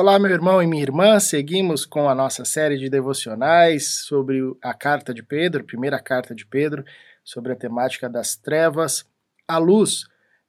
Olá, 0.00 0.16
meu 0.16 0.30
irmão 0.30 0.62
e 0.62 0.66
minha 0.68 0.80
irmã. 0.80 1.18
Seguimos 1.18 1.84
com 1.84 2.08
a 2.08 2.14
nossa 2.14 2.44
série 2.44 2.78
de 2.78 2.88
devocionais 2.88 4.04
sobre 4.04 4.38
a 4.62 4.72
carta 4.72 5.12
de 5.12 5.24
Pedro, 5.24 5.64
primeira 5.64 5.98
carta 5.98 6.36
de 6.36 6.46
Pedro, 6.46 6.84
sobre 7.24 7.50
a 7.50 7.56
temática 7.56 8.08
das 8.08 8.36
trevas 8.36 9.04
à 9.48 9.58
luz. 9.58 10.04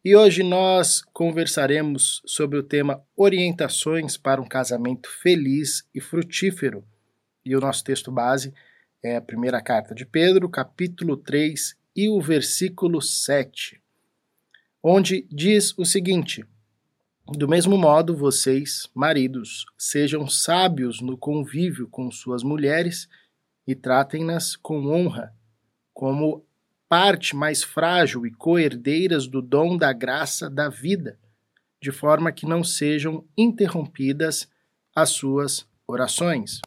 E 0.06 0.16
hoje 0.16 0.44
nós 0.44 1.02
conversaremos 1.12 2.22
sobre 2.28 2.60
o 2.60 2.64
tema 2.64 3.04
Orientações 3.18 4.18
para 4.18 4.40
um 4.40 4.48
casamento 4.48 5.10
feliz 5.10 5.84
e 5.96 6.00
frutífero. 6.00 6.86
E 7.44 7.56
o 7.56 7.60
nosso 7.60 7.84
texto 7.84 8.12
base 8.12 8.54
é 9.02 9.16
a 9.16 9.22
primeira 9.22 9.60
carta 9.64 9.96
de 9.96 10.06
Pedro, 10.06 10.48
capítulo 10.48 11.18
3 11.18 11.76
e 11.96 12.08
o 12.08 12.22
versículo 12.22 13.02
7, 13.02 13.82
onde 14.84 15.28
diz 15.32 15.76
o 15.76 15.86
seguinte: 15.86 16.46
do 17.32 17.48
mesmo 17.48 17.78
modo, 17.78 18.16
vocês, 18.16 18.90
maridos, 18.94 19.66
sejam 19.78 20.28
sábios 20.28 21.02
no 21.02 21.18
convívio 21.18 21.88
com 21.88 22.10
suas 22.10 22.44
mulheres 22.44 23.08
e 23.68 23.76
tratem-nas 23.76 24.56
com 24.56 24.88
honra, 24.88 25.34
como 25.94 26.44
parte 26.88 27.36
mais 27.36 27.64
frágil 27.64 28.26
e 28.26 28.32
coerdeiras 28.32 29.28
do 29.28 29.42
dom 29.42 29.78
da 29.78 29.94
graça 29.94 30.50
da 30.50 30.70
vida, 30.70 31.20
de 31.82 31.92
forma 31.92 32.32
que 32.32 32.48
não 32.48 32.64
sejam 32.64 33.24
interrompidas 33.38 34.50
as 34.96 35.12
suas 35.12 35.68
orações. 35.88 36.62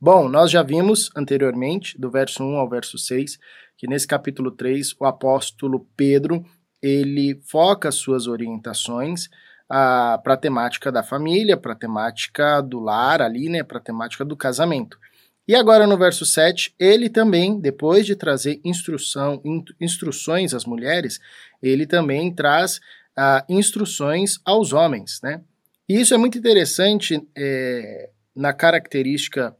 Bom, 0.00 0.28
nós 0.28 0.50
já 0.50 0.62
vimos 0.62 1.10
anteriormente, 1.16 1.98
do 1.98 2.08
verso 2.08 2.44
1 2.44 2.56
ao 2.56 2.68
verso 2.68 2.96
6, 2.96 3.38
que 3.76 3.88
nesse 3.88 4.06
capítulo 4.06 4.52
3 4.52 4.94
o 5.00 5.04
apóstolo 5.04 5.88
Pedro, 5.96 6.44
ele 6.80 7.40
foca 7.42 7.90
suas 7.90 8.28
orientações 8.28 9.28
para 9.68 10.34
a 10.34 10.36
temática 10.36 10.90
da 10.90 11.02
família, 11.02 11.56
para 11.56 11.72
a 11.72 11.76
temática 11.76 12.62
do 12.62 12.80
lar 12.80 13.20
ali, 13.20 13.48
né, 13.50 13.62
para 13.62 13.78
a 13.78 13.82
temática 13.82 14.24
do 14.24 14.36
casamento. 14.36 14.98
E 15.46 15.54
agora 15.54 15.86
no 15.86 15.96
verso 15.96 16.26
7, 16.26 16.74
ele 16.78 17.08
também, 17.08 17.58
depois 17.60 18.04
de 18.04 18.16
trazer 18.16 18.60
instrução, 18.64 19.42
instruções 19.80 20.52
às 20.52 20.64
mulheres, 20.64 21.20
ele 21.62 21.86
também 21.86 22.34
traz 22.34 22.80
uh, 23.18 23.42
instruções 23.48 24.38
aos 24.44 24.72
homens, 24.74 25.20
né? 25.22 25.40
E 25.88 25.98
isso 25.98 26.12
é 26.12 26.18
muito 26.18 26.36
interessante 26.36 27.26
é, 27.34 28.10
na 28.36 28.52
característica 28.52 29.56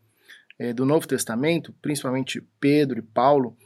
é, 0.59 0.75
do 0.75 0.85
Novo 0.85 1.09
Testamento, 1.09 1.75
principalmente 1.81 2.47
Pedro 2.61 2.99
e 2.99 3.03
Paulo, 3.03 3.57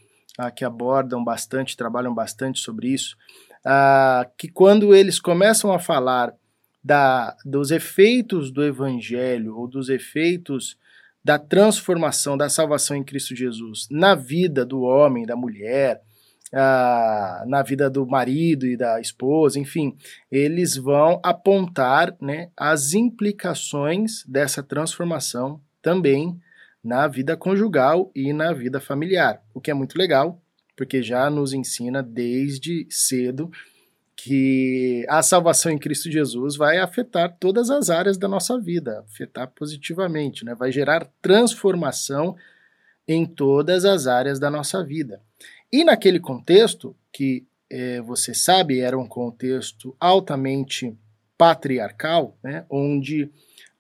uh, 0.41 0.55
que 0.55 0.65
abordam 0.65 1.25
bastante, 1.25 1.77
trabalham 1.77 2.15
bastante 2.15 2.61
sobre 2.61 2.87
isso, 2.87 3.17
uh, 3.67 4.31
que 4.37 4.49
quando 4.49 4.95
eles 4.95 5.19
começam 5.19 5.73
a 5.73 5.79
falar 5.79 6.35
da, 6.83 7.37
dos 7.45 7.71
efeitos 7.71 8.51
do 8.51 8.65
Evangelho 8.65 9.57
ou 9.57 9.69
dos 9.69 9.89
efeitos 9.89 10.77
da 11.25 11.39
transformação, 11.39 12.37
da 12.37 12.49
salvação 12.49 12.97
em 12.97 13.05
Cristo 13.05 13.37
Jesus 13.37 13.87
na 13.91 14.15
vida 14.15 14.65
do 14.65 14.83
homem, 14.83 15.25
da 15.25 15.37
mulher, 15.37 16.03
uh, 16.53 17.49
na 17.49 17.63
vida 17.63 17.89
do 17.89 18.07
marido 18.07 18.67
e 18.67 18.77
da 18.77 19.01
esposa, 19.01 19.59
enfim, 19.59 19.97
eles 20.31 20.77
vão 20.77 21.21
apontar 21.23 22.17
né, 22.21 22.51
as 22.57 22.93
implicações 22.93 24.25
dessa 24.27 24.63
transformação 24.63 25.61
também 25.81 26.39
na 26.83 27.07
vida 27.07 27.37
conjugal 27.37 28.11
e 28.15 28.33
na 28.33 28.53
vida 28.53 28.81
familiar, 28.81 29.41
o 29.55 29.61
que 29.61 29.71
é 29.71 29.75
muito 29.75 29.97
legal, 29.97 30.42
porque 30.83 31.01
já 31.01 31.31
nos 31.31 31.53
ensina 31.53 32.03
desde 32.03 32.89
cedo 32.91 33.49
que 34.17 35.07
a 35.09 35.23
salvação 35.23 35.71
em 35.71 35.79
Cristo 35.79 36.11
Jesus 36.11 36.57
vai 36.57 36.79
afetar 36.79 37.37
todas 37.39 37.71
as 37.71 37.89
áreas 37.89 38.19
da 38.19 38.27
nossa 38.27 38.59
vida, 38.61 38.99
afetar 39.09 39.47
positivamente, 39.55 40.45
né? 40.45 40.57
vai 40.57 40.73
gerar 40.73 41.09
transformação 41.23 42.35
em 43.07 43.25
todas 43.25 43.85
as 43.85 44.09
áreas 44.09 44.41
da 44.41 44.51
nossa 44.51 44.85
vida. 44.85 45.23
E 45.73 45.85
naquele 45.85 46.19
contexto, 46.19 46.97
que 47.13 47.47
é, 47.71 48.01
você 48.01 48.35
sabe 48.35 48.81
era 48.81 48.99
um 48.99 49.07
contexto 49.07 49.95
altamente 50.01 50.99
patriarcal, 51.39 52.37
né? 52.43 52.67
onde 52.69 53.31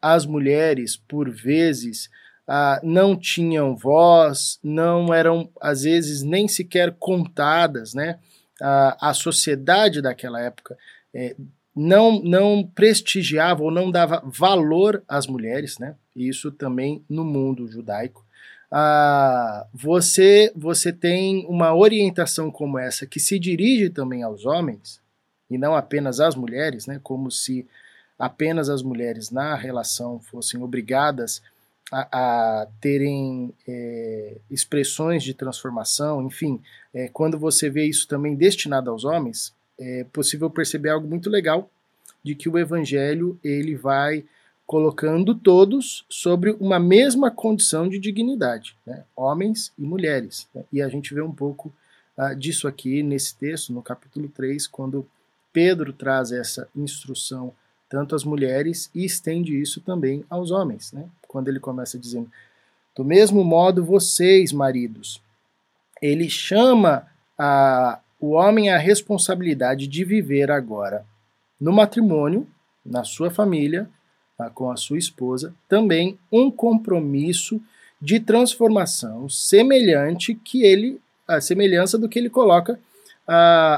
as 0.00 0.24
mulheres, 0.24 0.96
por 0.96 1.28
vezes, 1.28 2.08
ah, 2.46 2.80
não 2.82 3.16
tinham 3.16 3.76
voz, 3.76 4.58
não 4.62 5.12
eram, 5.12 5.48
às 5.60 5.82
vezes, 5.82 6.22
nem 6.22 6.48
sequer 6.48 6.94
contadas, 6.98 7.94
né? 7.94 8.18
a, 8.62 9.10
a 9.10 9.14
sociedade 9.14 10.00
daquela 10.00 10.40
época 10.40 10.78
é, 11.12 11.34
não, 11.74 12.22
não 12.22 12.64
prestigiava 12.64 13.62
ou 13.62 13.70
não 13.70 13.90
dava 13.90 14.22
valor 14.24 15.02
às 15.08 15.26
mulheres, 15.26 15.78
né? 15.78 15.96
Isso 16.14 16.50
também 16.52 17.04
no 17.08 17.24
mundo 17.24 17.66
judaico. 17.66 18.24
Ah, 18.70 19.66
você, 19.74 20.52
você 20.54 20.92
tem 20.92 21.44
uma 21.46 21.74
orientação 21.74 22.50
como 22.50 22.78
essa 22.78 23.06
que 23.06 23.18
se 23.18 23.38
dirige 23.38 23.90
também 23.90 24.22
aos 24.22 24.46
homens 24.46 25.00
e 25.50 25.58
não 25.58 25.74
apenas 25.74 26.20
às 26.20 26.34
mulheres, 26.34 26.86
né? 26.86 27.00
Como 27.02 27.30
se 27.30 27.66
apenas 28.18 28.68
as 28.68 28.82
mulheres 28.82 29.30
na 29.30 29.54
relação 29.54 30.20
fossem 30.20 30.62
obrigadas 30.62 31.42
a, 31.92 32.62
a 32.62 32.66
terem 32.80 33.52
é, 33.68 34.38
expressões 34.50 35.22
de 35.22 35.34
transformação, 35.34 36.22
enfim, 36.26 36.60
é, 36.94 37.08
quando 37.08 37.38
você 37.38 37.68
vê 37.68 37.84
isso 37.84 38.08
também 38.08 38.34
destinado 38.34 38.90
aos 38.90 39.04
homens, 39.04 39.54
é 39.78 40.04
possível 40.12 40.48
perceber 40.48 40.88
algo 40.88 41.06
muito 41.06 41.28
legal 41.28 41.70
de 42.24 42.34
que 42.34 42.48
o 42.48 42.58
evangelho 42.58 43.38
ele 43.44 43.76
vai 43.76 44.24
colocando 44.64 45.34
todos 45.34 46.06
sobre 46.08 46.56
uma 46.58 46.78
mesma 46.78 47.30
condição 47.30 47.88
de 47.88 47.98
dignidade, 47.98 48.76
né? 48.86 49.04
homens 49.14 49.72
e 49.78 49.82
mulheres. 49.82 50.48
Né? 50.54 50.64
E 50.72 50.80
a 50.80 50.88
gente 50.88 51.12
vê 51.12 51.20
um 51.20 51.32
pouco 51.32 51.72
uh, 52.16 52.34
disso 52.34 52.66
aqui 52.66 53.02
nesse 53.02 53.36
texto, 53.36 53.72
no 53.72 53.82
capítulo 53.82 54.28
3, 54.28 54.66
quando 54.68 55.06
Pedro 55.52 55.92
traz 55.92 56.32
essa 56.32 56.68
instrução 56.74 57.52
tanto 57.92 58.16
às 58.16 58.24
mulheres 58.24 58.90
e 58.94 59.04
estende 59.04 59.60
isso 59.60 59.78
também 59.78 60.24
aos 60.30 60.50
homens. 60.50 60.92
Né? 60.92 61.04
quando 61.32 61.48
ele 61.48 61.58
começa 61.58 61.98
dizendo: 61.98 62.30
Do 62.94 63.02
mesmo 63.04 63.42
modo, 63.42 63.82
vocês, 63.82 64.52
maridos. 64.52 65.20
Ele 66.00 66.28
chama 66.28 67.06
a, 67.38 67.98
o 68.20 68.30
homem 68.30 68.70
à 68.70 68.76
responsabilidade 68.76 69.86
de 69.86 70.04
viver 70.04 70.50
agora 70.50 71.04
no 71.58 71.72
matrimônio, 71.72 72.46
na 72.84 73.04
sua 73.04 73.30
família, 73.30 73.88
tá, 74.36 74.50
com 74.50 74.70
a 74.70 74.76
sua 74.76 74.98
esposa, 74.98 75.54
também 75.68 76.18
um 76.30 76.50
compromisso 76.50 77.60
de 78.00 78.18
transformação 78.18 79.28
semelhante 79.28 80.34
que 80.34 80.64
ele, 80.64 81.00
a 81.26 81.40
semelhança 81.40 81.96
do 81.96 82.08
que 82.08 82.18
ele 82.18 82.28
coloca 82.28 82.78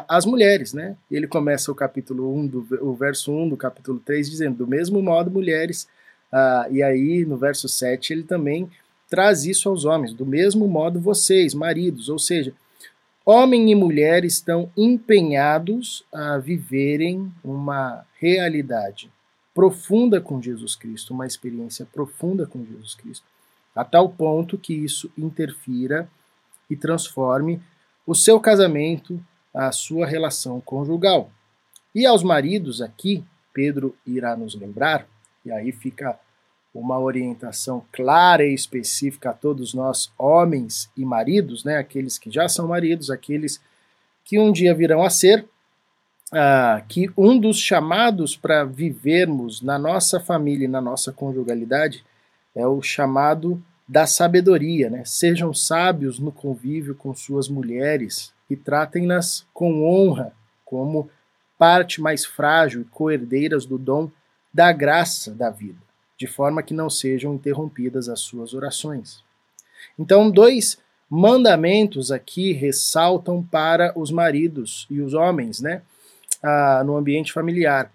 as 0.09 0.25
mulheres, 0.25 0.73
né? 0.73 0.97
Ele 1.11 1.27
começa 1.27 1.71
o 1.71 1.75
capítulo 1.75 2.35
1, 2.35 2.47
do, 2.47 2.67
o 2.81 2.95
verso 2.95 3.33
1 3.33 3.51
do 3.51 3.57
capítulo 3.57 4.01
3, 4.05 4.31
dizendo: 4.31 4.59
Do 4.59 4.67
mesmo 4.67 5.03
modo, 5.03 5.31
mulheres, 5.31 5.87
Uh, 6.35 6.67
e 6.73 6.83
aí, 6.83 7.25
no 7.25 7.37
verso 7.37 7.69
7, 7.69 8.13
ele 8.13 8.25
também 8.25 8.69
traz 9.09 9.45
isso 9.45 9.69
aos 9.69 9.85
homens. 9.85 10.13
Do 10.13 10.27
mesmo 10.27 10.67
modo, 10.67 10.99
vocês, 10.99 11.55
maridos, 11.55 12.09
ou 12.09 12.19
seja, 12.19 12.53
homem 13.25 13.71
e 13.71 13.75
mulher 13.75 14.25
estão 14.25 14.69
empenhados 14.77 16.05
a 16.13 16.37
viverem 16.39 17.33
uma 17.45 18.05
realidade 18.19 19.13
profunda 19.55 20.21
com 20.21 20.43
Jesus 20.43 20.75
Cristo, 20.75 21.15
uma 21.15 21.25
experiência 21.25 21.87
profunda 21.87 22.45
com 22.47 22.67
Jesus 22.67 22.97
Cristo, 22.97 23.25
a 23.73 23.85
tal 23.85 24.09
ponto 24.09 24.59
que 24.59 24.75
isso 24.75 25.09
interfira 25.17 26.09
e 26.69 26.75
transforme 26.75 27.63
o 28.05 28.13
seu 28.13 28.41
casamento, 28.41 29.25
a 29.55 29.71
sua 29.71 30.07
relação 30.07 30.61
conjugal. 30.61 31.31
E 31.95 32.05
aos 32.05 32.25
maridos 32.25 32.83
aqui, 32.83 33.25
Pedro 33.53 33.97
irá 34.05 34.37
nos 34.37 34.55
lembrar, 34.57 35.07
e 35.47 35.53
aí 35.53 35.71
fica 35.71 36.19
uma 36.75 36.99
orientação 36.99 37.85
clara 37.93 38.45
e 38.45 38.53
específica 38.53 39.31
a 39.31 39.33
todos 39.33 39.73
nós, 39.73 40.11
homens 40.19 40.91
e 40.97 41.05
maridos, 41.05 41.63
né, 41.63 41.79
aqueles 41.79 42.19
que 42.19 42.31
já 42.31 42.49
são 42.49 42.67
maridos, 42.67 43.11
aqueles 43.11 43.61
que 44.25 44.41
um 44.41 44.51
dia 44.51 44.75
virão 44.75 45.05
a 45.05 45.11
ser, 45.11 45.47
ah, 46.33 46.83
que 46.89 47.09
um 47.17 47.39
dos 47.39 47.59
chamados 47.59 48.37
para 48.37 48.65
vivermos 48.65 49.63
na 49.63 49.79
nossa 49.79 50.19
família 50.19 50.65
e 50.65 50.69
na 50.69 50.81
nossa 50.81 51.13
conjugalidade 51.13 52.05
é 52.57 52.67
o 52.67 52.83
chamado 52.83 53.63
da 53.87 54.05
sabedoria, 54.07 54.91
né? 54.91 55.05
Sejam 55.05 55.55
sábios 55.55 56.19
no 56.19 56.33
convívio 56.33 56.95
com 56.97 57.15
suas 57.15 57.49
mulheres 57.49 58.34
e 58.49 58.57
tratem-nas 58.57 59.47
com 59.53 59.85
honra, 59.85 60.33
como 60.65 61.11
parte 61.59 62.01
mais 62.01 62.25
frágil 62.25 62.83
e 62.83 62.85
coerdeiras 62.85 63.65
do 63.65 63.79
dom 63.79 64.11
da 64.53 64.73
graça 64.73 65.33
da 65.33 65.51
vida 65.51 65.85
de 66.17 66.27
forma 66.27 66.63
que 66.63 66.75
não 66.75 66.89
sejam 66.89 67.35
interrompidas 67.35 68.09
as 68.09 68.21
suas 68.21 68.55
orações. 68.55 69.23
Então, 69.99 70.31
dois 70.31 70.79
mandamentos 71.11 72.11
aqui 72.11 72.53
ressaltam 72.53 73.43
para 73.43 73.93
os 73.99 74.11
maridos 74.11 74.87
e 74.91 75.01
os 75.01 75.15
homens, 75.15 75.61
né, 75.61 75.83
ah, 76.43 76.83
no 76.85 76.97
ambiente 76.97 77.33
familiar. 77.33 77.91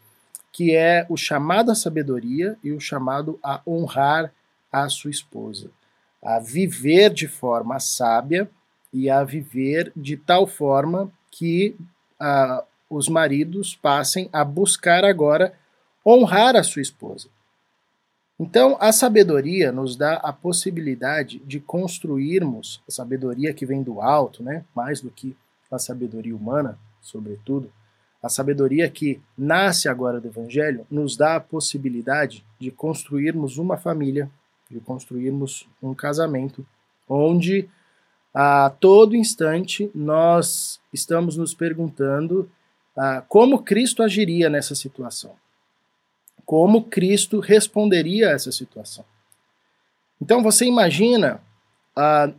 que 0.51 0.75
é 0.75 1.06
o 1.07 1.16
chamado 1.16 1.72
à 1.72 1.75
sabedoria 1.75 2.57
e 2.63 2.72
o 2.72 2.80
chamado 2.80 3.40
a 3.42 3.62
honrar 3.66 4.34
a 4.72 4.90
sua 4.90 5.12
esposa, 5.12 5.69
a 6.22 6.40
viver 6.40 7.13
de 7.13 7.28
forma 7.28 7.80
sábia 7.80 8.50
e 8.91 9.09
a 9.09 9.24
viver 9.24 9.91
de 9.95 10.18
tal 10.18 10.47
forma 10.47 11.12
que 11.31 11.75
uh, 12.19 12.63
os 12.89 13.07
maridos 13.07 13.75
passem 13.75 14.30
a 14.33 14.44
buscar 14.44 15.03
agora 15.03 15.53
honrar 16.06 16.56
a 16.56 16.63
sua 16.63 16.81
esposa. 16.81 17.27
Então, 18.39 18.77
a 18.80 18.91
sabedoria 18.91 19.71
nos 19.71 19.97
dá 19.97 20.13
a 20.13 20.31
possibilidade 20.31 21.39
de 21.39 21.59
construirmos, 21.59 22.81
a 22.88 22.91
sabedoria 22.91 23.53
que 23.53 23.65
vem 23.65 23.83
do 23.83 24.00
alto, 24.00 24.41
né, 24.41 24.63
mais 24.74 25.01
do 25.01 25.12
que 25.12 25.36
a 25.69 25.77
sabedoria 25.77 26.36
humana, 26.36 26.80
sobretudo, 27.01 27.71
a 28.24 28.27
sabedoria 28.27 28.89
que 28.89 29.21
nasce 29.38 29.88
agora 29.88 30.19
do 30.19 30.27
Evangelho 30.27 30.86
nos 30.89 31.15
dá 31.15 31.36
a 31.36 31.39
possibilidade 31.39 32.45
de 32.57 32.69
construirmos 32.69 33.57
uma 33.57 33.77
família, 33.77 34.30
de 34.69 34.80
construirmos 34.80 35.68
um 35.81 35.94
casamento, 35.94 36.65
onde 37.07 37.69
a 38.34 38.70
todo 38.80 39.16
instante 39.16 39.90
nós 39.94 40.80
estamos 40.94 41.36
nos 41.38 41.54
perguntando 41.54 42.50
como 43.28 43.64
Cristo 43.64 44.04
agiria 44.04 44.50
nessa 44.50 44.76
situação 44.76 45.36
como 46.50 46.86
Cristo 46.86 47.40
responderia 47.40 48.30
a 48.30 48.31
essa 48.31 48.52
situação. 48.52 49.06
Então 50.20 50.42
você 50.42 50.66
imagina 50.66 51.40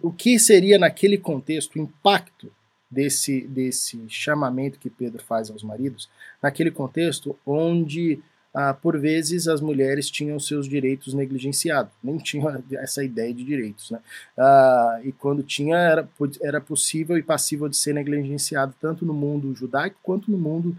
o 0.02 0.10
que 0.10 0.36
seria 0.36 0.80
naquele 0.80 1.16
contexto 1.16 1.76
o 1.76 1.78
impacto 1.78 2.52
desse, 2.90 3.42
desse 3.42 4.04
chamamento 4.08 4.80
que 4.80 4.90
Pedro 4.90 5.22
faz 5.22 5.48
aos 5.48 5.62
maridos, 5.62 6.10
naquele 6.42 6.72
contexto 6.72 7.38
onde 7.46 8.20
uh, 8.54 8.74
por 8.80 8.98
vezes 8.98 9.48
as 9.48 9.60
mulheres 9.60 10.10
tinham 10.10 10.38
seus 10.38 10.68
direitos 10.68 11.14
negligenciados, 11.14 11.92
nem 12.02 12.18
tinham 12.18 12.62
essa 12.72 13.02
ideia 13.02 13.32
de 13.32 13.44
direitos, 13.44 13.90
né? 13.90 13.98
Uh, 14.36 15.08
e 15.08 15.12
quando 15.12 15.42
tinha 15.42 15.76
era, 15.76 16.08
era 16.42 16.60
possível 16.60 17.16
e 17.16 17.22
passível 17.22 17.68
de 17.68 17.76
ser 17.76 17.94
negligenciado 17.94 18.74
tanto 18.80 19.04
no 19.04 19.14
mundo 19.14 19.54
judaico 19.54 19.96
quanto 20.02 20.30
no 20.30 20.38
mundo 20.38 20.76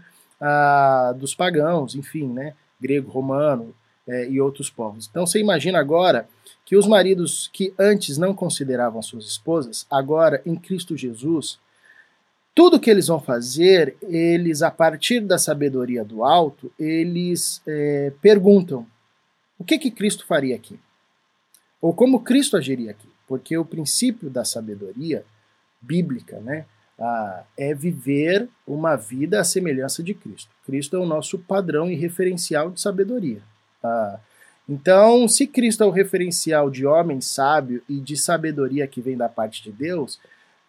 dos 1.20 1.36
pagãos, 1.36 1.94
enfim, 1.94 2.26
né? 2.26 2.52
grego, 2.82 3.10
romano 3.10 3.72
é, 4.08 4.28
e 4.28 4.40
outros 4.40 4.68
povos. 4.68 5.08
Então 5.08 5.24
você 5.24 5.38
imagina 5.38 5.78
agora 5.78 6.28
que 6.66 6.76
os 6.76 6.86
maridos 6.86 7.48
que 7.52 7.72
antes 7.78 8.18
não 8.18 8.34
consideravam 8.34 9.00
suas 9.00 9.24
esposas, 9.24 9.86
agora 9.88 10.42
em 10.44 10.56
Cristo 10.56 10.96
Jesus, 10.96 11.60
tudo 12.54 12.80
que 12.80 12.90
eles 12.90 13.06
vão 13.06 13.20
fazer, 13.20 13.96
eles, 14.02 14.62
a 14.62 14.70
partir 14.70 15.20
da 15.20 15.38
sabedoria 15.38 16.04
do 16.04 16.22
alto, 16.24 16.70
eles 16.78 17.62
é, 17.66 18.12
perguntam: 18.20 18.86
o 19.58 19.64
que 19.64 19.78
que 19.78 19.90
Cristo 19.90 20.26
faria 20.26 20.54
aqui? 20.54 20.78
Ou 21.80 21.92
como 21.92 22.20
Cristo 22.20 22.56
agiria 22.56 22.90
aqui? 22.90 23.08
Porque 23.26 23.56
o 23.56 23.64
princípio 23.64 24.28
da 24.28 24.44
sabedoria 24.44 25.24
bíblica, 25.80 26.38
né, 26.40 26.66
é 27.56 27.74
viver 27.74 28.48
uma 28.66 28.94
vida 28.94 29.40
à 29.40 29.44
semelhança 29.44 30.02
de 30.02 30.14
Cristo. 30.14 30.50
Cristo 30.64 30.96
é 30.96 30.98
o 30.98 31.06
nosso 31.06 31.38
padrão 31.38 31.90
e 31.90 31.96
referencial 31.96 32.70
de 32.70 32.80
sabedoria. 32.80 33.42
Ah, 33.82 34.20
então, 34.68 35.26
se 35.26 35.46
Cristo 35.46 35.82
é 35.82 35.86
o 35.86 35.90
referencial 35.90 36.70
de 36.70 36.86
homem 36.86 37.20
sábio 37.20 37.82
e 37.88 37.98
de 37.98 38.16
sabedoria 38.16 38.86
que 38.86 39.00
vem 39.00 39.16
da 39.16 39.28
parte 39.28 39.62
de 39.62 39.72
Deus, 39.72 40.20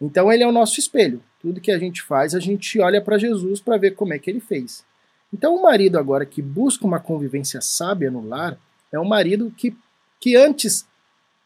então 0.01 0.31
ele 0.31 0.43
é 0.43 0.47
o 0.47 0.51
nosso 0.51 0.79
espelho. 0.79 1.21
Tudo 1.43 1.61
que 1.61 1.71
a 1.71 1.77
gente 1.77 2.01
faz, 2.01 2.33
a 2.33 2.39
gente 2.39 2.79
olha 2.79 2.99
para 2.99 3.19
Jesus 3.19 3.61
para 3.61 3.77
ver 3.77 3.91
como 3.91 4.13
é 4.13 4.17
que 4.17 4.31
ele 4.31 4.39
fez. 4.39 4.83
Então, 5.31 5.55
o 5.55 5.61
marido 5.61 5.99
agora 5.99 6.25
que 6.25 6.41
busca 6.41 6.87
uma 6.87 6.99
convivência 6.99 7.61
sábia 7.61 8.09
no 8.09 8.25
lar 8.25 8.57
é 8.91 8.99
um 8.99 9.05
marido 9.05 9.53
que, 9.55 9.75
que 10.19 10.35
antes 10.35 10.87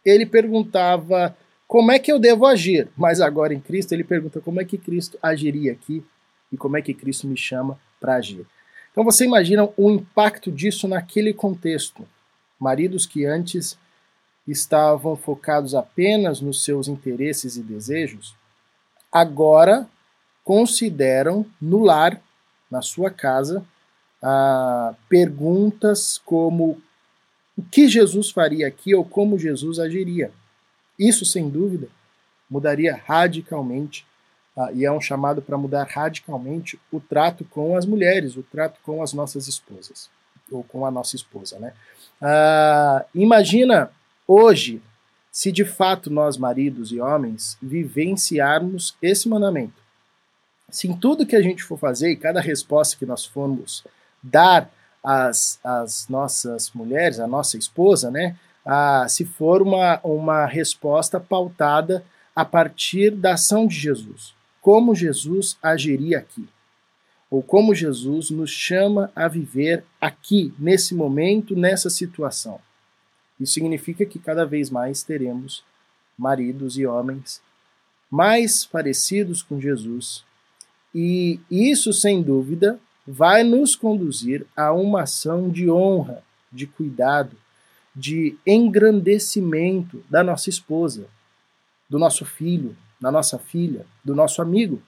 ele 0.06 0.26
perguntava 0.26 1.36
como 1.68 1.92
é 1.92 2.00
que 2.00 2.10
eu 2.10 2.18
devo 2.18 2.46
agir? 2.46 2.88
Mas 2.96 3.20
agora 3.20 3.54
em 3.54 3.60
Cristo 3.60 3.92
ele 3.92 4.04
pergunta 4.04 4.40
como 4.40 4.62
é 4.62 4.66
que 4.66 4.78
Cristo 4.78 5.20
agiria 5.22 5.74
aqui 5.74 6.02
e 6.50 6.56
como 6.56 6.78
é 6.78 6.82
que 6.82 6.94
Cristo 6.94 7.28
me 7.28 7.36
chama 7.36 7.78
para 8.00 8.16
agir. 8.16 8.46
Então 8.92 9.04
você 9.04 9.26
imagina 9.26 9.68
o 9.76 9.92
impacto 9.92 10.50
disso 10.50 10.88
naquele 10.88 11.34
contexto. 11.34 12.08
Maridos 12.58 13.06
que 13.06 13.26
antes 13.26 13.78
estavam 14.48 15.18
focados 15.18 15.76
apenas 15.76 16.40
nos 16.40 16.64
seus 16.64 16.88
interesses 16.88 17.58
e 17.58 17.62
desejos, 17.62 18.34
agora 19.12 19.88
consideram 20.44 21.45
no 21.62 21.80
lar, 21.80 22.21
na 22.69 22.81
sua 22.81 23.09
casa, 23.09 23.65
ah, 24.21 24.94
perguntas 25.09 26.21
como 26.25 26.81
o 27.57 27.63
que 27.63 27.88
Jesus 27.88 28.30
faria 28.30 28.68
aqui 28.68 28.94
ou 28.94 29.04
como 29.04 29.39
Jesus 29.39 29.80
agiria. 29.80 30.31
Isso, 30.98 31.25
sem 31.25 31.50
dúvida, 31.50 31.88
mudaria 32.50 33.01
radicalmente, 33.06 34.06
uh, 34.56 34.74
e 34.74 34.86
é 34.86 34.92
um 34.92 35.01
chamado 35.01 35.42
para 35.42 35.57
mudar 35.57 35.83
radicalmente 35.83 36.80
o 36.92 37.00
trato 37.00 37.44
com 37.45 37.75
as 37.75 37.86
mulheres, 37.86 38.36
o 38.36 38.44
trato 38.44 38.80
com 38.83 39.01
as 39.01 39.13
nossas 39.13 39.48
esposas, 39.48 40.09
ou 40.51 40.63
com 40.63 40.86
a 40.86 40.92
nossa 40.92 41.15
esposa. 41.15 41.59
Né? 41.59 41.74
Uh, 42.21 43.06
imagina 43.13 43.92
hoje, 44.27 44.81
se 45.32 45.52
de 45.52 45.66
fato 45.66 46.10
nós, 46.10 46.38
maridos 46.38 46.92
e 46.92 47.00
homens, 47.00 47.58
vivenciarmos 47.62 48.96
esse 49.02 49.30
mandamento. 49.30 49.82
Se 50.70 50.88
em 50.88 50.98
tudo 50.98 51.26
que 51.26 51.36
a 51.36 51.42
gente 51.42 51.64
for 51.64 51.78
fazer 51.78 52.12
e 52.12 52.18
cada 52.18 52.42
resposta 52.42 52.98
que 52.98 53.06
nós 53.06 53.26
formos 53.26 53.84
dar 54.22 54.70
às, 55.04 55.60
às 55.64 56.08
nossas 56.10 56.72
mulheres, 56.72 57.20
à 57.20 57.28
nossa 57.28 57.58
esposa, 57.58 58.12
né, 58.12 58.36
ah, 58.66 59.06
se 59.08 59.24
for 59.24 59.62
uma, 59.62 60.00
uma 60.04 60.46
resposta 60.46 61.20
pautada 61.20 62.04
a 62.36 62.44
partir 62.44 63.12
da 63.12 63.34
ação 63.34 63.66
de 63.66 63.76
Jesus. 63.76 64.34
Como 64.62 64.94
Jesus 64.94 65.58
agiria 65.64 66.18
aqui? 66.18 66.48
Ou 67.32 67.42
como 67.42 67.74
Jesus 67.74 68.30
nos 68.30 68.52
chama 68.52 69.12
a 69.16 69.28
viver 69.28 69.84
aqui, 70.00 70.54
nesse 70.60 70.94
momento, 70.94 71.56
nessa 71.56 71.90
situação. 71.90 72.60
Isso 73.39 73.54
significa 73.54 74.06
que 74.06 74.19
cada 74.19 74.45
vez 74.45 74.69
mais 74.69 75.04
teremos 75.04 75.63
maridos 76.18 76.78
e 76.78 76.86
homens 76.86 77.42
mais 78.10 78.66
parecidos 78.66 79.42
com 79.42 79.60
Jesus. 79.60 80.24
E 80.95 81.39
isso, 81.51 81.94
sem 81.94 82.22
dúvida, 82.24 82.80
vai 83.06 83.44
nos 83.44 83.75
conduzir 83.75 84.45
a 84.56 84.72
uma 84.74 85.04
ação 85.04 85.50
de 85.50 85.69
honra, 85.69 86.24
de 86.51 86.66
cuidado, 86.66 87.36
de 87.95 88.38
engrandecimento 88.45 90.04
da 90.09 90.23
nossa 90.23 90.50
esposa, 90.50 91.07
do 91.90 92.00
nosso 92.00 92.26
filho, 92.26 92.76
da 93.00 93.12
nossa 93.12 93.38
filha, 93.38 93.85
do 94.04 94.16
nosso 94.16 94.42
amigo. 94.42 94.81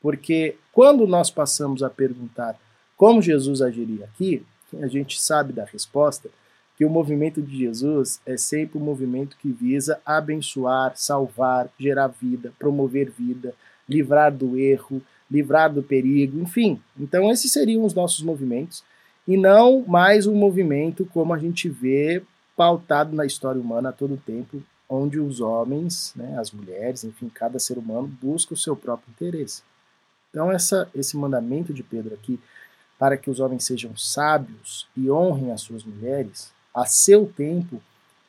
Porque 0.00 0.56
quando 0.72 1.06
nós 1.06 1.30
passamos 1.30 1.82
a 1.82 1.90
perguntar 1.90 2.58
como 2.96 3.22
Jesus 3.22 3.60
agiria 3.62 4.04
aqui, 4.04 4.44
a 4.80 4.86
gente 4.86 5.20
sabe 5.20 5.52
da 5.52 5.64
resposta 5.64 6.28
que 6.76 6.84
o 6.84 6.90
movimento 6.90 7.40
de 7.40 7.56
Jesus 7.56 8.20
é 8.26 8.36
sempre 8.36 8.78
um 8.78 8.82
movimento 8.82 9.36
que 9.36 9.50
visa 9.50 10.00
abençoar, 10.04 10.92
salvar, 10.96 11.70
gerar 11.78 12.08
vida, 12.08 12.52
promover 12.58 13.10
vida, 13.10 13.54
livrar 13.88 14.32
do 14.32 14.58
erro, 14.58 15.00
livrar 15.30 15.72
do 15.72 15.82
perigo, 15.82 16.40
enfim. 16.40 16.80
Então, 16.98 17.30
esses 17.30 17.52
seriam 17.52 17.84
os 17.84 17.94
nossos 17.94 18.22
movimentos 18.22 18.82
e 19.26 19.36
não 19.36 19.84
mais 19.86 20.26
um 20.26 20.34
movimento 20.34 21.06
como 21.06 21.32
a 21.32 21.38
gente 21.38 21.68
vê 21.68 22.22
pautado 22.56 23.14
na 23.14 23.24
história 23.24 23.60
humana 23.60 23.88
a 23.88 23.92
todo 23.92 24.16
tempo, 24.16 24.62
onde 24.88 25.18
os 25.18 25.40
homens, 25.40 26.12
né, 26.14 26.36
as 26.38 26.52
mulheres, 26.52 27.04
enfim, 27.04 27.28
cada 27.28 27.58
ser 27.58 27.78
humano 27.78 28.06
busca 28.06 28.54
o 28.54 28.56
seu 28.56 28.76
próprio 28.76 29.10
interesse. 29.10 29.62
Então 30.30 30.50
essa, 30.50 30.88
esse 30.94 31.16
mandamento 31.16 31.72
de 31.72 31.82
Pedro 31.82 32.14
aqui, 32.14 32.38
para 32.98 33.16
que 33.16 33.30
os 33.30 33.40
homens 33.40 33.64
sejam 33.64 33.96
sábios 33.96 34.86
e 34.96 35.10
honrem 35.10 35.52
as 35.52 35.62
suas 35.62 35.84
mulheres, 35.84 36.52
a 36.74 36.84
seu 36.86 37.26
tempo 37.26 37.80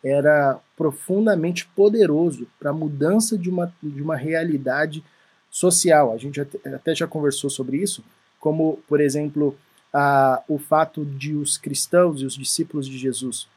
era 0.04 0.60
profundamente 0.78 1.66
poderoso 1.76 2.48
para 2.60 2.70
a 2.70 2.74
mudança 2.74 3.38
de 3.38 3.50
uma, 3.50 3.74
de 3.82 4.02
uma 4.02 4.16
realidade 4.16 5.04
social. 5.50 6.14
A 6.14 6.18
gente 6.18 6.40
até 6.40 6.94
já 6.94 7.08
conversou 7.08 7.50
sobre 7.50 7.78
isso, 7.78 8.04
como, 8.40 8.80
por 8.88 9.02
exemplo, 9.02 9.58
a, 9.92 10.44
o 10.48 10.60
fato 10.60 11.04
de 11.04 11.34
os 11.34 11.58
cristãos 11.58 12.22
e 12.22 12.26
os 12.26 12.36
discípulos 12.36 12.88
de 12.88 12.98
Jesus 12.98 13.48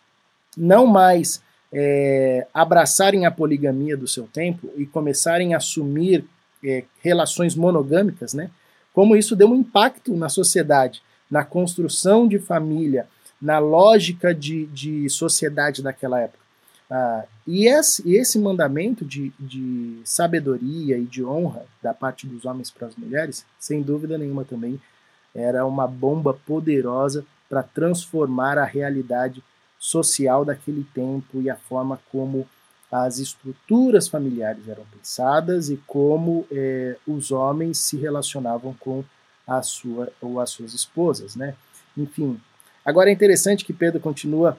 não 0.57 0.87
mais 0.87 1.43
é, 1.73 2.47
abraçarem 2.55 3.27
a 3.27 3.31
poligamia 3.31 3.97
do 3.97 4.09
seu 4.09 4.27
tempo 4.27 4.71
e 4.77 4.87
começarem 4.87 5.53
a 5.53 5.59
assumir 5.59 6.25
é, 6.65 6.85
relações 7.03 7.55
monogâmicas, 7.55 8.33
né? 8.33 8.51
Como 8.93 9.15
isso 9.15 9.37
deu 9.37 9.51
um 9.51 9.55
impacto 9.55 10.17
na 10.17 10.29
sociedade, 10.29 11.03
na 11.31 11.45
construção 11.45 12.27
de 12.27 12.39
família, 12.39 13.07
na 13.41 13.59
lógica 13.59 14.35
de, 14.35 14.67
de 14.67 15.09
sociedade 15.09 15.83
daquela 15.83 16.21
época. 16.21 16.39
Ah, 16.91 17.25
e, 17.47 17.67
esse, 17.67 18.11
esse 18.11 18.39
mandamento 18.39 19.05
de, 19.05 19.33
de 19.39 20.01
sabedoria 20.05 20.97
e 20.97 21.05
de 21.05 21.25
honra 21.25 21.67
da 21.83 21.93
parte 21.93 22.27
dos 22.27 22.45
homens 22.45 22.71
para 22.71 22.87
as 22.87 22.97
mulheres, 22.97 23.45
sem 23.59 23.83
dúvida 23.83 24.17
nenhuma 24.17 24.45
também, 24.45 24.81
era 25.35 25.67
uma 25.67 25.87
bomba 25.87 26.33
poderosa 26.33 27.25
para 27.49 27.63
transformar 27.63 28.59
a 28.59 28.65
realidade 28.65 29.43
social 29.79 30.45
daquele 30.45 30.85
tempo 30.95 31.41
e 31.41 31.49
a 31.49 31.57
forma 31.57 32.01
como 32.11 32.49
as 32.91 33.19
estruturas 33.19 34.09
familiares 34.09 34.67
eram 34.67 34.85
pensadas 34.87 35.69
e 35.69 35.77
como 35.87 36.47
é, 36.51 36.97
os 37.07 37.31
homens 37.31 37.79
se 37.79 37.97
relacionavam 37.97 38.75
com 38.81 39.05
a 39.47 39.63
sua 39.63 40.11
ou 40.21 40.41
as 40.41 40.51
suas 40.51 40.75
esposas, 40.75 41.37
né? 41.37 41.55
Enfim, 41.97 42.41
agora 42.89 43.11
é 43.11 43.13
interessante 43.13 43.65
que 43.65 43.73
Pedro 43.73 44.01
continua 44.01 44.59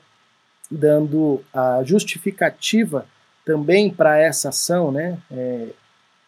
dando 0.70 1.44
a 1.54 1.82
justificativa 1.84 3.06
também 3.44 3.90
para 3.90 4.18
essa 4.20 4.50
ação, 4.50 4.92
né? 4.92 5.18
É, 5.32 5.70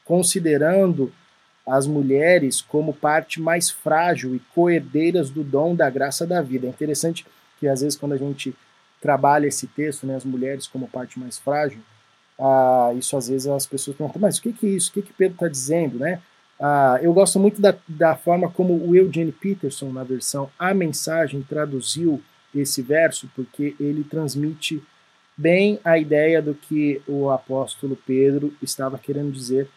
considerando 0.03 1.13
as 1.65 1.85
mulheres 1.85 2.61
como 2.61 2.93
parte 2.93 3.39
mais 3.39 3.69
frágil 3.69 4.35
e 4.35 4.39
coerdeiras 4.53 5.29
do 5.29 5.43
dom 5.43 5.75
da 5.75 5.89
graça 5.89 6.25
da 6.25 6.41
vida. 6.41 6.65
É 6.65 6.69
interessante 6.69 7.25
que 7.59 7.67
às 7.67 7.81
vezes 7.81 7.97
quando 7.97 8.13
a 8.13 8.17
gente 8.17 8.55
trabalha 8.99 9.47
esse 9.47 9.67
texto, 9.67 10.05
né, 10.05 10.15
as 10.15 10.25
mulheres 10.25 10.67
como 10.67 10.87
parte 10.87 11.19
mais 11.19 11.37
frágil, 11.37 11.79
ah, 12.39 12.91
isso 12.97 13.15
às 13.15 13.27
vezes 13.27 13.47
as 13.47 13.67
pessoas 13.67 13.95
perguntam, 13.95 14.19
mas 14.19 14.37
o 14.37 14.41
que, 14.41 14.51
que 14.51 14.65
é 14.65 14.69
isso? 14.69 14.89
O 14.89 14.93
que, 14.93 15.03
que 15.03 15.13
Pedro 15.13 15.35
está 15.35 15.47
dizendo, 15.47 15.99
né? 15.99 16.19
Ah, 16.63 16.99
eu 17.01 17.11
gosto 17.11 17.39
muito 17.39 17.59
da, 17.59 17.75
da 17.87 18.15
forma 18.15 18.47
como 18.47 18.75
o 18.87 18.95
Eugene 18.95 19.31
Peterson, 19.31 19.91
na 19.91 20.03
versão 20.03 20.47
A 20.59 20.75
Mensagem, 20.75 21.41
traduziu 21.41 22.21
esse 22.53 22.83
verso, 22.83 23.27
porque 23.35 23.75
ele 23.79 24.03
transmite 24.03 24.83
bem 25.35 25.79
a 25.83 25.97
ideia 25.97 26.39
do 26.39 26.53
que 26.53 27.01
o 27.07 27.31
apóstolo 27.31 27.97
Pedro 28.05 28.53
estava 28.61 28.99
querendo 28.99 29.31
dizer 29.31 29.67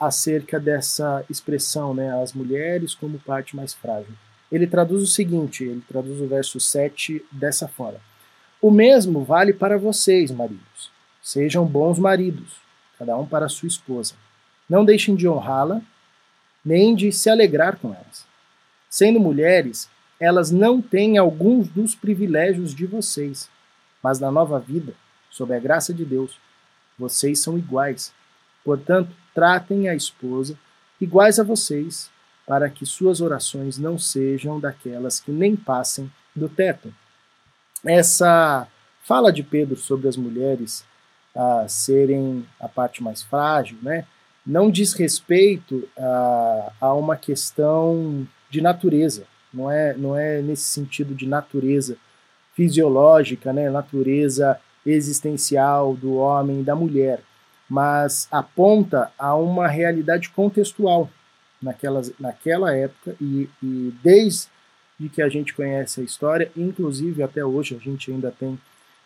acerca 0.00 0.58
dessa 0.58 1.24
expressão, 1.30 1.94
né, 1.94 2.20
as 2.20 2.32
mulheres 2.32 2.92
como 2.92 3.20
parte 3.20 3.54
mais 3.54 3.72
frágil. 3.72 4.12
Ele 4.50 4.66
traduz 4.66 5.00
o 5.00 5.06
seguinte, 5.06 5.62
ele 5.62 5.82
traduz 5.86 6.20
o 6.20 6.26
verso 6.26 6.58
7 6.58 7.24
dessa 7.30 7.68
forma. 7.68 8.00
O 8.60 8.68
mesmo 8.68 9.22
vale 9.22 9.52
para 9.52 9.78
vocês, 9.78 10.32
maridos. 10.32 10.90
Sejam 11.22 11.64
bons 11.64 12.00
maridos, 12.00 12.56
cada 12.98 13.16
um 13.16 13.26
para 13.26 13.48
sua 13.48 13.68
esposa. 13.68 14.14
Não 14.68 14.84
deixem 14.84 15.14
de 15.14 15.28
honrá-la, 15.28 15.80
nem 16.64 16.94
de 16.94 17.10
se 17.10 17.30
alegrar 17.30 17.78
com 17.78 17.94
elas. 17.94 18.26
Sendo 18.90 19.20
mulheres, 19.20 19.88
elas 20.20 20.50
não 20.50 20.82
têm 20.82 21.16
alguns 21.16 21.68
dos 21.68 21.94
privilégios 21.94 22.74
de 22.74 22.86
vocês, 22.86 23.48
mas 24.02 24.18
na 24.18 24.30
nova 24.30 24.58
vida, 24.58 24.94
sob 25.30 25.54
a 25.54 25.58
graça 25.58 25.94
de 25.94 26.04
Deus, 26.04 26.38
vocês 26.98 27.40
são 27.40 27.56
iguais. 27.56 28.12
Portanto, 28.64 29.10
tratem 29.34 29.88
a 29.88 29.94
esposa 29.94 30.58
iguais 31.00 31.38
a 31.38 31.44
vocês, 31.44 32.10
para 32.46 32.68
que 32.68 32.84
suas 32.86 33.20
orações 33.20 33.78
não 33.78 33.98
sejam 33.98 34.58
daquelas 34.58 35.20
que 35.20 35.30
nem 35.30 35.54
passem 35.54 36.10
do 36.34 36.48
teto. 36.48 36.92
Essa 37.84 38.66
fala 39.02 39.32
de 39.32 39.42
Pedro 39.42 39.76
sobre 39.76 40.08
as 40.08 40.16
mulheres 40.16 40.84
a 41.34 41.68
serem 41.68 42.44
a 42.58 42.68
parte 42.68 43.02
mais 43.02 43.22
frágil, 43.22 43.78
né, 43.82 44.06
não 44.48 44.70
diz 44.70 44.94
respeito 44.94 45.86
a, 45.98 46.72
a 46.80 46.94
uma 46.94 47.16
questão 47.16 48.26
de 48.48 48.62
natureza, 48.62 49.24
não 49.52 49.70
é, 49.70 49.94
não 49.94 50.16
é 50.16 50.40
nesse 50.40 50.62
sentido 50.62 51.14
de 51.14 51.28
natureza 51.28 51.98
fisiológica, 52.54 53.52
né, 53.52 53.68
natureza 53.68 54.58
existencial 54.86 55.94
do 55.94 56.14
homem 56.14 56.60
e 56.60 56.64
da 56.64 56.74
mulher, 56.74 57.20
mas 57.68 58.26
aponta 58.30 59.12
a 59.18 59.34
uma 59.34 59.68
realidade 59.68 60.30
contextual 60.30 61.10
naquela, 61.60 62.00
naquela 62.18 62.74
época 62.74 63.14
e, 63.20 63.50
e 63.62 63.92
desde 64.02 64.48
que 65.12 65.20
a 65.20 65.28
gente 65.28 65.52
conhece 65.52 66.00
a 66.00 66.04
história, 66.04 66.50
inclusive 66.56 67.22
até 67.22 67.44
hoje 67.44 67.76
a 67.76 67.78
gente 67.78 68.10
ainda 68.10 68.30
tem 68.30 68.58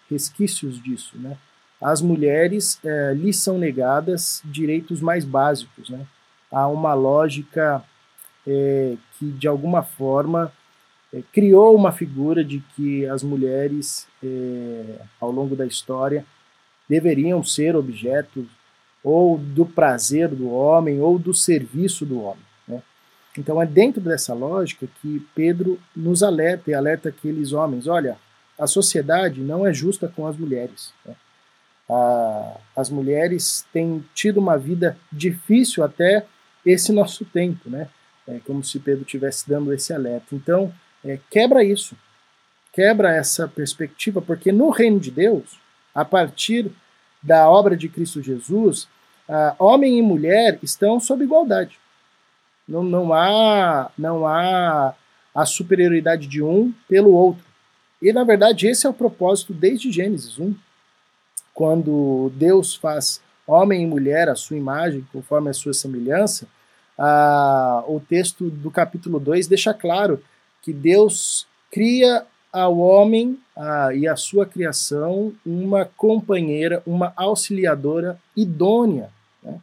resquícios 0.09 0.81
disso, 0.81 1.19
né? 1.19 1.37
As 1.83 2.01
mulheres 2.01 2.79
é, 2.85 3.13
lhes 3.13 3.39
são 3.39 3.59
negadas 3.59 4.41
direitos 4.45 5.01
mais 5.01 5.25
básicos, 5.25 5.91
né? 5.91 6.07
Há 6.51 6.69
uma 6.69 6.95
lógica 6.95 7.83
é, 8.47 8.97
que 9.19 9.27
de 9.33 9.49
alguma 9.49 9.83
forma 9.83 10.53
é, 11.13 11.23
criou 11.33 11.75
uma 11.75 11.91
figura 11.91 12.45
de 12.45 12.63
que 12.77 13.05
as 13.07 13.23
mulheres 13.25 14.07
é, 14.23 15.01
ao 15.21 15.33
longo 15.33 15.57
da 15.57 15.67
história 15.67 16.25
deveriam 16.89 17.43
ser 17.43 17.75
objeto 17.75 18.47
ou 19.03 19.37
do 19.37 19.67
prazer 19.67 20.29
do 20.29 20.51
homem 20.51 21.01
ou 21.01 21.19
do 21.19 21.35
serviço 21.35 22.07
do 22.07 22.23
homem. 22.23 22.45
Né? 22.69 22.81
Então 23.37 23.61
é 23.61 23.67
dentro 23.67 24.01
dessa 24.01 24.33
lógica 24.33 24.87
que 25.01 25.27
Pedro 25.35 25.81
nos 25.97 26.23
alerta 26.23 26.71
e 26.71 26.75
alerta 26.75 27.09
aqueles 27.09 27.53
homens: 27.53 27.89
olha, 27.89 28.17
a 28.59 28.67
sociedade 28.67 29.41
não 29.41 29.67
é 29.67 29.73
justa 29.75 30.07
com 30.07 30.27
as 30.27 30.37
mulheres. 30.37 30.93
Né? 31.05 31.17
As 32.77 32.89
mulheres 32.91 33.67
têm 33.73 34.05
tido 34.15 34.39
uma 34.39 34.57
vida 34.57 34.97
difícil 35.11 35.85
até 35.85 36.27
esse 36.65 36.93
nosso 36.93 37.25
tempo, 37.25 37.69
né? 37.69 37.89
É 38.27 38.39
como 38.47 38.63
se 38.63 38.79
Pedro 38.79 39.03
estivesse 39.03 39.49
dando 39.49 39.73
esse 39.73 39.93
alerta. 39.93 40.35
Então, 40.35 40.73
é, 41.05 41.19
quebra 41.29 41.65
isso, 41.65 41.97
quebra 42.73 43.15
essa 43.15 43.49
perspectiva, 43.49 44.23
porque 44.23 44.53
no 44.53 44.71
reino 44.71 45.01
de 45.01 45.11
Deus, 45.11 45.59
a 45.95 46.05
partir 46.05 46.71
da 47.23 47.49
obra 47.49 47.77
de 47.77 47.89
Cristo 47.89 48.23
Jesus, 48.23 48.85
uh, 49.29 49.55
homem 49.59 49.99
e 49.99 50.03
mulher 50.03 50.59
estão 50.63 50.99
sob 50.99 51.23
igualdade. 51.25 51.79
Não, 52.67 52.83
não, 52.83 53.13
há, 53.13 53.91
não 53.99 54.27
há 54.27 54.95
a 55.35 55.47
superioridade 55.47 56.27
de 56.27 56.43
um 56.43 56.73
pelo 56.89 57.13
outro. 57.13 57.45
E, 58.01 58.13
na 58.13 58.25
verdade, 58.25 58.67
esse 58.67 58.87
é 58.87 58.91
o 58.91 58.95
propósito 58.95 59.53
desde 59.53 59.93
Gênesis 59.93 60.39
1, 60.39 60.55
quando 61.55 62.31
Deus 62.35 62.75
faz 62.75 63.21
homem 63.47 63.83
e 63.83 63.87
mulher 63.87 64.29
à 64.29 64.35
sua 64.35 64.57
imagem, 64.57 65.07
conforme 65.13 65.51
a 65.51 65.55
sua 65.55 65.75
semelhança, 65.75 66.47
ah, 66.99 67.85
o 67.87 68.01
texto 68.01 68.51
do 68.51 68.71
capítulo 68.71 69.19
2 69.19 69.47
deixa 69.47 69.75
claro 69.75 70.23
que 70.63 70.73
Deus 70.73 71.47
cria 71.71 72.25
ao 72.53 72.79
homem 72.79 73.39
ah, 73.57 73.95
e 73.95 74.07
à 74.07 74.15
sua 74.15 74.47
criação 74.47 75.33
uma 75.45 75.85
companheira, 75.85 76.83
uma 76.87 77.13
auxiliadora 77.17 78.19
idônea, 78.37 79.11
né? 79.43 79.59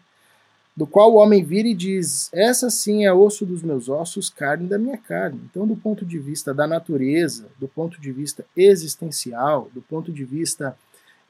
do 0.75 0.87
qual 0.87 1.13
o 1.13 1.17
homem 1.17 1.43
vira 1.43 1.67
e 1.67 1.73
diz: 1.73 2.29
Essa 2.33 2.69
sim 2.69 3.05
é 3.05 3.13
osso 3.13 3.45
dos 3.45 3.61
meus 3.61 3.89
ossos, 3.89 4.29
carne 4.29 4.67
da 4.67 4.77
minha 4.77 4.97
carne. 4.97 5.39
Então, 5.49 5.67
do 5.67 5.75
ponto 5.75 6.03
de 6.05 6.17
vista 6.17 6.53
da 6.53 6.67
natureza, 6.67 7.47
do 7.59 7.67
ponto 7.67 8.01
de 8.01 8.11
vista 8.11 8.45
existencial, 8.57 9.69
do 9.73 9.81
ponto 9.81 10.11
de 10.11 10.25
vista 10.25 10.75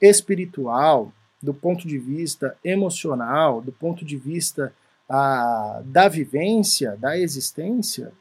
espiritual, 0.00 1.12
do 1.42 1.54
ponto 1.54 1.86
de 1.86 1.98
vista 1.98 2.56
emocional, 2.64 3.60
do 3.60 3.72
ponto 3.72 4.04
de 4.04 4.16
vista 4.16 4.72
ah, 5.08 5.82
da 5.84 6.08
vivência, 6.08 6.96
da 6.96 7.18
existência, 7.18 8.12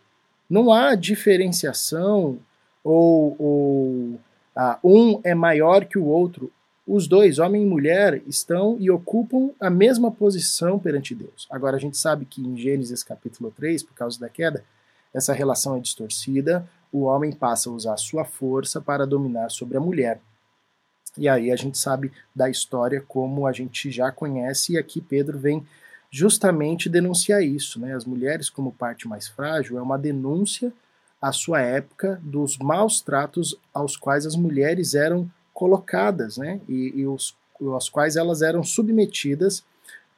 não 0.50 0.72
há 0.72 0.96
diferenciação 0.96 2.40
ou, 2.84 3.36
ou 3.38 4.20
ah, 4.56 4.80
um 4.84 5.20
é 5.24 5.36
maior 5.36 5.86
que 5.86 5.98
o 5.98 6.06
outro. 6.06 6.52
Os 6.88 7.08
dois, 7.08 7.38
homem 7.38 7.62
e 7.62 7.66
mulher, 7.66 8.22
estão 8.26 8.76
e 8.80 8.90
ocupam 8.90 9.52
a 9.60 9.70
mesma 9.70 10.10
posição 10.10 10.80
perante 10.80 11.14
Deus. 11.14 11.48
Agora, 11.52 11.78
a 11.78 11.80
gente 11.80 11.98
sabe 11.98 12.26
que 12.26 12.42
em 12.42 12.58
Gênesis 12.58 13.04
capítulo 13.04 13.54
3, 13.56 13.84
por 13.84 13.94
causa 13.94 14.20
da 14.20 14.28
queda, 14.28 14.64
essa 15.14 15.34
relação 15.34 15.78
é 15.78 15.80
distorcida, 15.80 16.68
o 16.92 17.02
homem 17.02 17.32
passa 17.32 17.70
a 17.70 17.74
usar 17.74 17.98
sua 17.98 18.26
força 18.26 18.82
para 18.82 19.06
dominar 19.06 19.50
sobre 19.50 19.78
a 19.78 19.80
mulher. 19.80 20.20
E 21.18 21.28
aí 21.28 21.52
a 21.52 21.56
gente 21.56 21.78
sabe 21.78 22.12
da 22.36 22.50
história 22.50 23.04
como 23.08 23.48
a 23.48 23.52
gente 23.52 23.92
já 23.92 24.12
conhece, 24.12 24.74
e 24.74 24.78
aqui 24.78 25.02
Pedro 25.02 25.38
vem 25.38 25.66
justamente 26.12 26.90
denunciar 26.90 27.44
isso. 27.44 27.80
Né? 27.80 27.96
As 27.96 28.06
mulheres, 28.06 28.50
como 28.50 28.72
parte 28.72 29.08
mais 29.08 29.28
frágil, 29.28 29.78
é 29.78 29.82
uma 29.82 29.98
denúncia 29.98 30.74
à 31.22 31.32
sua 31.32 31.62
época 31.62 32.20
dos 32.24 32.58
maus 32.58 33.02
tratos 33.02 33.56
aos 33.74 33.98
quais 33.98 34.26
as 34.26 34.36
mulheres 34.36 34.94
eram 34.94 35.30
colocadas, 35.54 36.38
né? 36.38 36.62
e, 36.68 36.94
e 36.96 37.08
os, 37.08 37.36
aos 37.62 37.90
quais 37.90 38.16
elas 38.16 38.42
eram 38.42 38.64
submetidas. 38.64 39.64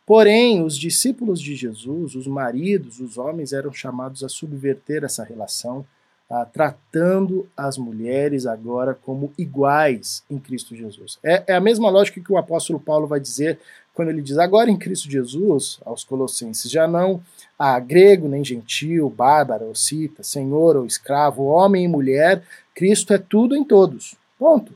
Porém, 0.05 0.63
os 0.63 0.77
discípulos 0.77 1.41
de 1.41 1.55
Jesus, 1.55 2.15
os 2.15 2.27
maridos, 2.27 2.99
os 2.99 3.17
homens, 3.17 3.53
eram 3.53 3.71
chamados 3.71 4.23
a 4.23 4.29
subverter 4.29 5.03
essa 5.03 5.23
relação, 5.23 5.85
ah, 6.31 6.45
tratando 6.45 7.45
as 7.57 7.77
mulheres 7.77 8.45
agora 8.45 8.93
como 8.95 9.33
iguais 9.37 10.23
em 10.29 10.39
Cristo 10.39 10.73
Jesus. 10.73 11.19
É, 11.21 11.43
é, 11.47 11.55
a 11.55 11.59
mesma 11.59 11.89
lógica 11.89 12.21
que 12.21 12.31
o 12.31 12.37
apóstolo 12.37 12.79
Paulo 12.79 13.05
vai 13.05 13.19
dizer 13.19 13.59
quando 13.93 14.09
ele 14.09 14.21
diz: 14.21 14.37
agora 14.37 14.71
em 14.71 14.77
Cristo 14.77 15.11
Jesus, 15.11 15.81
aos 15.85 16.05
Colossenses, 16.05 16.71
já 16.71 16.87
não 16.87 17.21
há 17.59 17.77
grego 17.81 18.29
nem 18.29 18.45
gentil, 18.45 19.09
bárbaro 19.09 19.65
ou 19.65 19.75
cita, 19.75 20.23
senhor 20.23 20.77
ou 20.77 20.85
escravo, 20.85 21.43
homem 21.43 21.83
e 21.83 21.89
mulher, 21.89 22.41
Cristo 22.73 23.13
é 23.13 23.17
tudo 23.17 23.53
em 23.53 23.65
todos. 23.65 24.15
Ponto. 24.39 24.73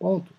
Ponto. 0.00 0.34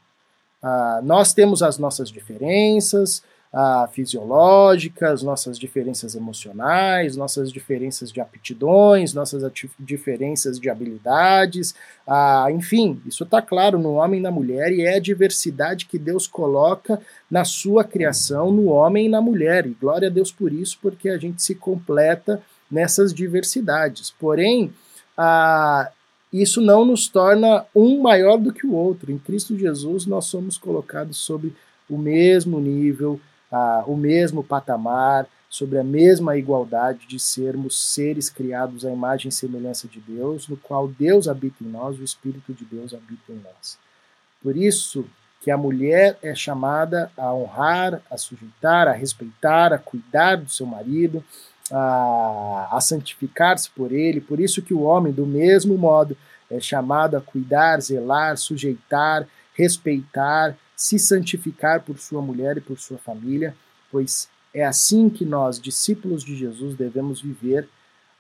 Ah, 0.62 1.00
nós 1.04 1.34
temos 1.34 1.64
as 1.64 1.78
nossas 1.78 2.10
diferenças, 2.10 3.24
ah, 3.54 3.88
fisiológicas, 3.92 5.22
nossas 5.22 5.60
diferenças 5.60 6.16
emocionais, 6.16 7.16
nossas 7.16 7.52
diferenças 7.52 8.12
de 8.12 8.20
aptidões, 8.20 9.14
nossas 9.14 9.44
diferenças 9.80 10.60
de 10.60 10.72
habilidades, 10.72 11.76
ah, 12.08 12.48
enfim, 12.50 13.00
isso 13.06 13.24
está 13.24 13.44
claro 13.44 13.78
no 13.78 13.94
homem 13.94 14.20
e 14.20 14.24
na 14.24 14.32
mulher 14.32 14.72
e 14.72 14.82
é 14.82 14.96
a 14.96 15.00
diversidade 15.00 15.86
que 15.86 16.00
Deus 16.00 16.26
coloca 16.26 17.00
na 17.30 17.46
sua 17.46 17.84
criação, 17.84 18.52
no 18.52 18.66
homem 18.66 19.06
e 19.06 19.10
na 19.10 19.22
mulher. 19.22 19.68
E 19.68 19.78
glória 19.80 20.08
a 20.08 20.12
Deus 20.12 20.32
por 20.32 20.52
isso, 20.52 20.80
porque 20.82 21.08
a 21.10 21.18
gente 21.18 21.44
se 21.44 21.54
completa 21.54 22.42
nessas 22.72 23.14
diversidades. 23.14 24.10
Porém, 24.20 24.74
ah, 25.16 25.92
isso 26.32 26.60
não 26.60 26.84
nos 26.84 27.08
torna 27.08 27.64
um 27.76 28.02
maior 28.02 28.38
do 28.38 28.52
que 28.52 28.66
o 28.66 28.74
outro. 28.74 29.12
Em 29.12 29.20
Cristo 29.20 29.56
Jesus, 29.56 30.08
nós 30.08 30.26
somos 30.26 30.58
colocados 30.58 31.18
sob 31.18 31.54
o 31.88 32.00
mesmo 32.00 32.60
nível 32.60 33.20
ah, 33.54 33.84
o 33.86 33.96
mesmo 33.96 34.44
patamar, 34.44 35.28
sobre 35.54 35.78
a 35.78 35.84
mesma 35.84 36.36
igualdade 36.36 37.06
de 37.08 37.20
sermos 37.20 37.80
seres 37.94 38.28
criados 38.28 38.84
à 38.84 38.92
imagem 38.92 39.30
e 39.30 39.32
semelhança 39.32 39.88
de 39.88 40.00
Deus, 40.00 40.48
no 40.48 40.58
qual 40.58 40.88
Deus 40.88 41.28
habita 41.28 41.64
em 41.64 41.68
nós, 41.68 42.00
o 42.00 42.04
Espírito 42.04 42.52
de 42.54 42.66
Deus 42.66 42.92
habita 42.92 43.32
em 43.32 43.36
nós. 43.36 43.78
Por 44.42 44.58
isso 44.58 45.06
que 45.42 45.52
a 45.52 45.58
mulher 45.58 46.18
é 46.24 46.34
chamada 46.34 47.12
a 47.16 47.32
honrar, 47.32 48.02
a 48.10 48.18
sujeitar, 48.18 48.88
a 48.88 48.94
respeitar, 48.94 49.72
a 49.72 49.78
cuidar 49.78 50.38
do 50.38 50.50
seu 50.50 50.66
marido, 50.66 51.24
a, 51.72 52.70
a 52.72 52.82
santificar-se 52.82 53.70
por 53.70 53.92
ele. 53.92 54.20
Por 54.20 54.40
isso 54.40 54.60
que 54.60 54.74
o 54.74 54.82
homem, 54.82 55.14
do 55.14 55.28
mesmo 55.28 55.78
modo, 55.78 56.18
é 56.50 56.60
chamado 56.60 57.16
a 57.16 57.22
cuidar, 57.22 57.80
zelar, 57.80 58.38
sujeitar, 58.38 59.28
respeitar, 59.54 60.58
se 60.76 60.98
santificar 60.98 61.82
por 61.82 61.98
sua 61.98 62.22
mulher 62.22 62.58
e 62.58 62.62
por 62.62 62.80
sua 62.80 62.98
família, 62.98 63.56
pois 63.92 64.30
é 64.54 64.66
assim 64.66 65.10
que 65.10 65.26
nós, 65.26 65.60
discípulos 65.60 66.24
de 66.24 66.36
Jesus, 66.36 66.76
devemos 66.76 67.22
viver 67.22 67.68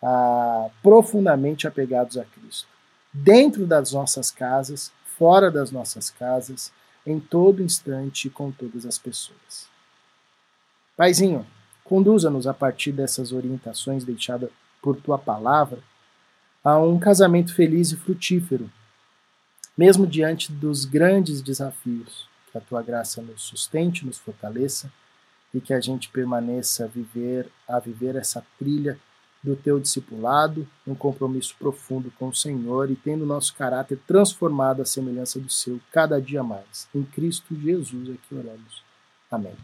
ah, 0.01 0.69
profundamente 0.81 1.67
apegados 1.67 2.17
a 2.17 2.25
Cristo. 2.25 2.67
Dentro 3.11 3.65
das 3.65 3.91
nossas 3.91 4.31
casas, 4.31 4.91
fora 5.17 5.51
das 5.51 5.71
nossas 5.71 6.09
casas, 6.09 6.71
em 7.05 7.19
todo 7.19 7.61
instante 7.61 8.27
e 8.27 8.31
com 8.31 8.51
todas 8.51 8.85
as 8.85 8.97
pessoas. 8.97 9.67
Paizinho, 10.95 11.45
conduza-nos 11.83 12.47
a 12.47 12.53
partir 12.53 12.91
dessas 12.91 13.31
orientações 13.31 14.03
deixadas 14.03 14.49
por 14.81 14.95
tua 14.95 15.17
palavra 15.17 15.79
a 16.63 16.79
um 16.79 16.97
casamento 16.97 17.53
feliz 17.53 17.91
e 17.91 17.97
frutífero, 17.97 18.71
mesmo 19.77 20.07
diante 20.07 20.51
dos 20.51 20.85
grandes 20.85 21.41
desafios 21.41 22.32
que 22.53 22.57
a 22.59 22.61
tua 22.61 22.83
graça 22.83 23.21
nos 23.21 23.41
sustente, 23.41 24.05
nos 24.05 24.19
fortaleça 24.19 24.89
e 25.51 25.59
que 25.59 25.73
a 25.73 25.81
gente 25.81 26.07
permaneça 26.09 26.85
a 26.85 26.87
viver, 26.87 27.49
a 27.67 27.79
viver 27.79 28.15
essa 28.15 28.45
trilha 28.57 28.97
do 29.43 29.55
teu 29.55 29.79
discipulado, 29.79 30.65
um 30.87 30.95
compromisso 30.95 31.55
profundo 31.59 32.09
com 32.17 32.29
o 32.29 32.35
Senhor 32.35 32.89
e 32.89 32.95
tendo 32.95 33.25
nosso 33.25 33.53
caráter 33.55 33.99
transformado 34.07 34.81
à 34.81 34.85
semelhança 34.85 35.39
do 35.39 35.51
seu 35.51 35.81
cada 35.91 36.21
dia 36.21 36.43
mais. 36.43 36.87
Em 36.95 37.03
Cristo 37.03 37.53
Jesus 37.59 38.09
é 38.09 38.13
que 38.29 38.35
oramos. 38.35 38.83
Amém. 39.29 39.55